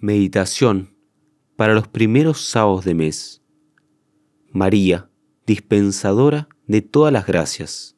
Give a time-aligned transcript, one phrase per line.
[0.00, 0.94] Meditación
[1.56, 3.42] para los primeros sábados de mes.
[4.52, 5.10] María,
[5.46, 7.96] dispensadora de todas las gracias.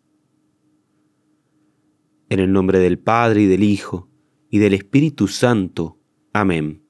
[2.29, 4.09] En el nombre del Padre y del Hijo
[4.49, 5.99] y del Espíritu Santo.
[6.33, 6.85] Amén.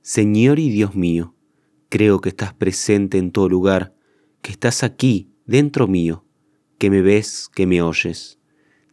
[0.00, 1.36] Señor y Dios mío,
[1.90, 3.94] creo que estás presente en todo lugar,
[4.40, 6.24] que estás aquí, dentro mío,
[6.78, 8.40] que me ves, que me oyes.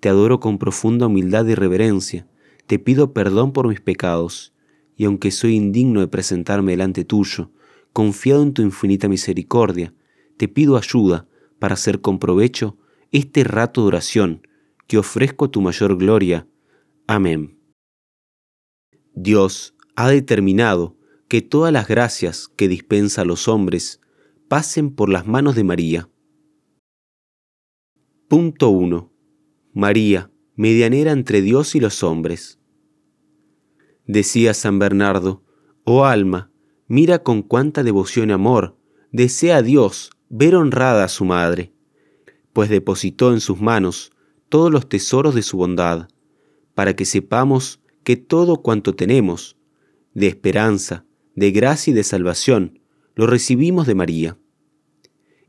[0.02, 2.28] Te adoro con profunda humildad y reverencia,
[2.66, 4.54] te pido perdón por mis pecados
[4.98, 7.52] y aunque soy indigno de presentarme delante tuyo,
[7.94, 9.94] confiado en tu infinita misericordia,
[10.38, 11.28] te pido ayuda
[11.60, 12.78] para hacer con provecho
[13.12, 14.48] este rato de oración
[14.88, 16.48] que ofrezco a tu mayor gloria.
[17.06, 17.60] Amén.
[19.14, 24.02] Dios ha determinado que todas las gracias que dispensa a los hombres
[24.48, 26.10] pasen por las manos de María.
[28.28, 29.12] Punto 1.
[29.74, 32.60] María, medianera entre Dios y los hombres.
[34.08, 35.44] Decía San Bernardo,
[35.84, 36.50] oh alma,
[36.88, 38.78] mira con cuánta devoción y amor
[39.12, 41.74] desea Dios ver honrada a su madre,
[42.54, 44.12] pues depositó en sus manos
[44.50, 46.08] todos los tesoros de su bondad,
[46.74, 49.58] para que sepamos que todo cuanto tenemos,
[50.14, 52.80] de esperanza, de gracia y de salvación,
[53.16, 54.38] lo recibimos de María.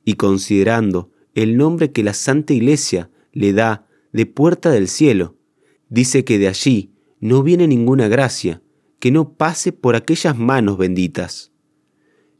[0.04, 5.36] Y considerando el nombre que la Santa Iglesia le da de puerta del cielo,
[5.88, 8.62] dice que de allí no viene ninguna gracia
[9.00, 11.52] que no pase por aquellas manos benditas.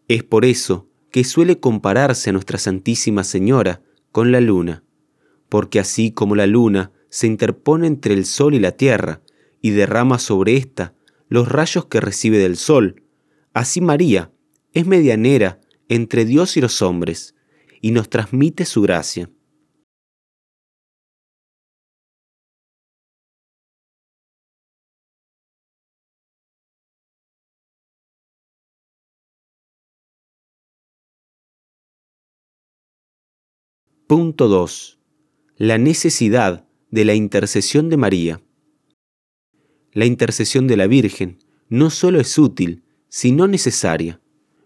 [0.09, 4.85] Es por eso que suele compararse a Nuestra Santísima Señora con la luna,
[5.49, 9.23] porque así como la luna se interpone entre el sol y la tierra
[9.61, 10.95] y derrama sobre ésta
[11.29, 13.03] los rayos que recibe del sol,
[13.53, 14.33] así María
[14.73, 17.35] es medianera entre Dios y los hombres
[17.81, 19.31] y nos transmite su gracia.
[34.09, 34.99] Punto 2.
[35.59, 38.41] La necesidad de la intercesión de María.
[39.93, 44.19] La intercesión de la Virgen no solo es útil, sino necesaria,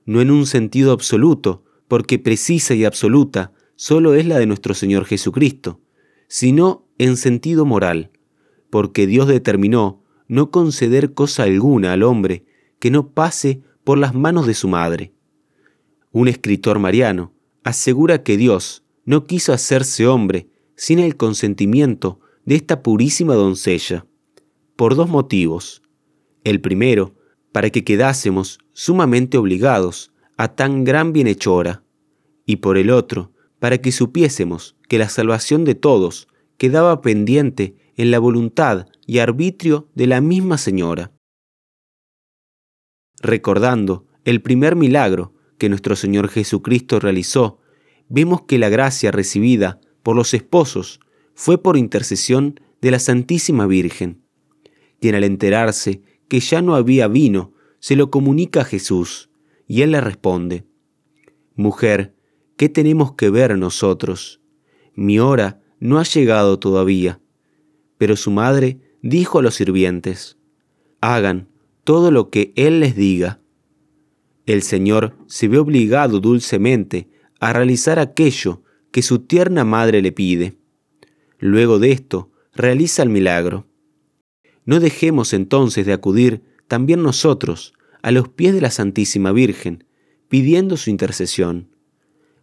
[0.06, 5.06] no en un sentido absoluto, porque precisa y absoluta solo es la de nuestro Señor
[5.06, 5.80] Jesucristo,
[6.28, 8.12] sino en sentido moral,
[8.70, 12.44] porque Dios determinó no conceder cosa alguna al hombre
[12.78, 15.14] que no pase por las manos de su madre.
[16.12, 17.32] Un escritor mariano
[17.64, 24.06] asegura que Dios, no quiso hacerse hombre sin el consentimiento de esta purísima doncella,
[24.76, 25.82] por dos motivos.
[26.44, 27.14] El primero,
[27.52, 31.84] para que quedásemos sumamente obligados a tan gran bienhechora,
[32.46, 36.26] y por el otro, para que supiésemos que la salvación de todos
[36.56, 41.12] quedaba pendiente en la voluntad y arbitrio de la misma Señora.
[43.20, 47.60] Recordando el primer milagro que nuestro Señor Jesucristo realizó
[48.12, 51.00] vemos que la gracia recibida por los esposos
[51.34, 54.20] fue por intercesión de la Santísima Virgen,
[55.00, 59.30] quien al enterarse que ya no había vino, se lo comunica a Jesús,
[59.66, 60.66] y él le responde,
[61.56, 62.14] Mujer,
[62.58, 64.42] ¿qué tenemos que ver nosotros?
[64.94, 67.18] Mi hora no ha llegado todavía.
[67.96, 70.36] Pero su madre dijo a los sirvientes,
[71.00, 71.48] Hagan
[71.82, 73.40] todo lo que él les diga.
[74.44, 77.08] El Señor se ve obligado dulcemente
[77.42, 80.54] a realizar aquello que su tierna madre le pide.
[81.40, 83.66] Luego de esto, realiza el milagro.
[84.64, 89.82] No dejemos entonces de acudir también nosotros a los pies de la Santísima Virgen,
[90.28, 91.74] pidiendo su intercesión.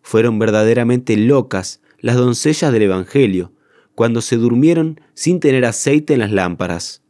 [0.01, 3.53] Fueron verdaderamente locas las doncellas del Evangelio
[3.95, 7.03] cuando se durmieron sin tener aceite en las lámparas,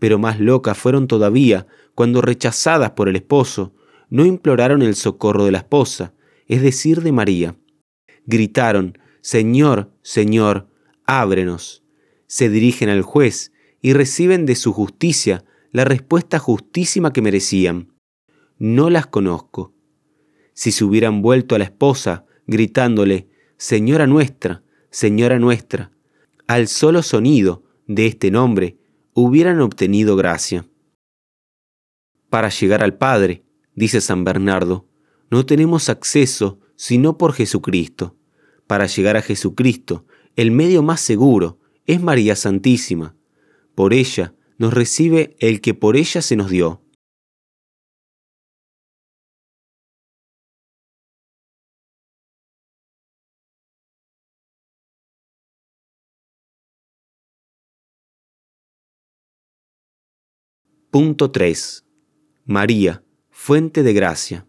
[0.00, 3.72] pero más locas fueron todavía cuando rechazadas por el esposo,
[4.10, 6.12] no imploraron el socorro de la esposa,
[6.46, 7.56] es decir, de María.
[8.26, 10.68] Gritaron, Señor, Señor,
[11.04, 11.84] ábrenos.
[12.26, 17.92] Se dirigen al juez y reciben de su justicia la respuesta justísima que merecían.
[18.58, 19.74] No las conozco.
[20.54, 23.28] Si se hubieran vuelto a la esposa gritándole,
[23.58, 25.92] Señora nuestra, Señora nuestra,
[26.46, 28.78] al solo sonido de este nombre,
[29.12, 30.66] hubieran obtenido gracia.
[32.30, 33.44] Para llegar al Padre,
[33.74, 34.88] dice San Bernardo,
[35.30, 38.16] no tenemos acceso sino por Jesucristo.
[38.66, 40.06] Para llegar a Jesucristo,
[40.36, 43.16] el medio más seguro es María Santísima.
[43.74, 46.82] Por ella nos recibe el que por ella se nos dio.
[60.90, 61.84] Punto 3.
[62.46, 64.46] María, fuente de gracia.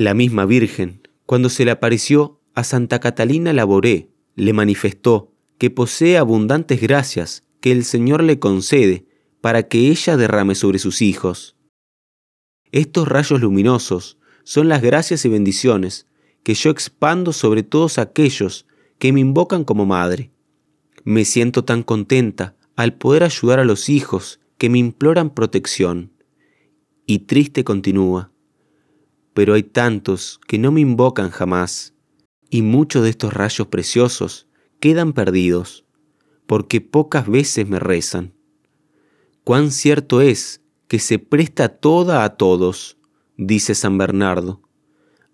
[0.00, 6.16] La misma Virgen, cuando se le apareció a Santa Catalina Laboré, le manifestó que posee
[6.16, 9.04] abundantes gracias que el Señor le concede
[9.42, 11.54] para que ella derrame sobre sus hijos.
[12.72, 16.06] Estos rayos luminosos son las gracias y bendiciones
[16.44, 18.64] que yo expando sobre todos aquellos
[18.98, 20.30] que me invocan como madre.
[21.04, 26.10] Me siento tan contenta al poder ayudar a los hijos que me imploran protección.
[27.04, 28.29] Y triste continúa.
[29.34, 31.94] Pero hay tantos que no me invocan jamás,
[32.50, 34.48] y muchos de estos rayos preciosos
[34.80, 35.84] quedan perdidos,
[36.46, 38.34] porque pocas veces me rezan.
[39.44, 42.98] Cuán cierto es que se presta toda a todos,
[43.36, 44.62] dice San Bernardo,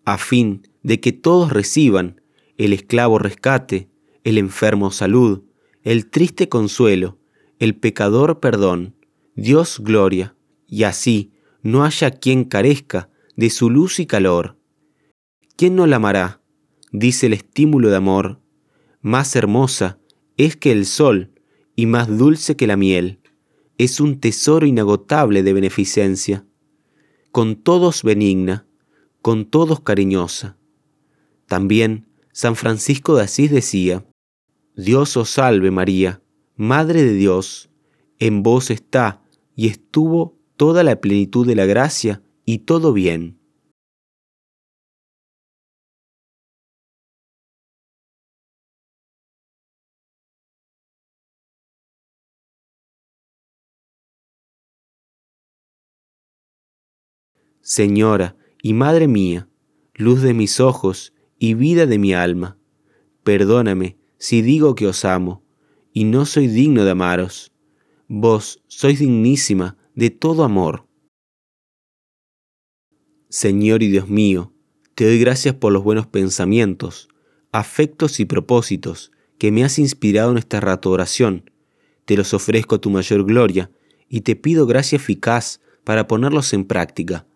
[0.05, 2.21] a fin de que todos reciban
[2.57, 3.89] el esclavo rescate,
[4.25, 5.43] el enfermo salud,
[5.83, 7.19] el triste consuelo,
[7.59, 8.95] el pecador perdón,
[9.35, 11.33] Dios gloria, y así
[11.63, 14.57] no haya quien carezca de su luz y calor.
[15.57, 16.41] ¿Quién no la amará?
[16.93, 18.41] dice el estímulo de amor.
[19.03, 19.99] Más hermosa
[20.37, 21.33] es que el sol
[21.77, 23.21] y más dulce que la miel.
[23.79, 26.47] Es un tesoro inagotable de beneficencia.
[27.31, 28.67] Con todos benigna,
[29.21, 30.57] con todos cariñosa.
[31.47, 34.07] También San Francisco de Asís decía,
[34.75, 36.23] Dios os salve María,
[36.57, 37.69] Madre de Dios,
[38.19, 39.23] en vos está
[39.55, 43.41] y estuvo toda la plenitud de la gracia y todo bien.
[57.61, 59.49] Señora y Madre mía,
[59.95, 62.59] luz de mis ojos y vida de mi alma.
[63.25, 65.43] Perdóname si digo que os amo,
[65.93, 67.53] y no soy digno de amaros.
[68.07, 70.86] Vos sois dignísima de todo amor.
[73.29, 74.53] Señor y Dios mío,
[74.95, 77.09] te doy gracias por los buenos pensamientos,
[77.53, 81.51] afectos y propósitos que me has inspirado en esta rato oración.
[82.05, 83.71] Te los ofrezco a tu mayor gloria
[84.09, 87.27] y te pido gracia eficaz para ponerlos en práctica,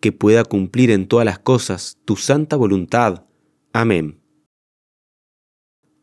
[0.00, 3.24] que pueda cumplir en todas las cosas tu santa voluntad
[3.76, 4.20] Amén.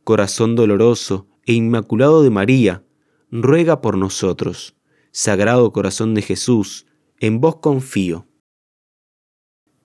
[0.04, 2.84] Corazón doloroso e inmaculado de María,
[3.32, 4.76] ruega por nosotros.
[5.12, 6.86] Sagrado Corazón de Jesús,
[7.22, 8.28] en vos confío.